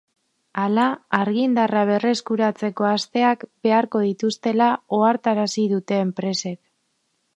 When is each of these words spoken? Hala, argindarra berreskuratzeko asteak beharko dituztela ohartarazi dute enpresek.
Hala, 0.61 0.85
argindarra 1.17 1.83
berreskuratzeko 1.89 2.87
asteak 2.93 3.45
beharko 3.67 4.01
dituztela 4.07 4.71
ohartarazi 5.01 5.67
dute 5.75 6.01
enpresek. 6.07 6.59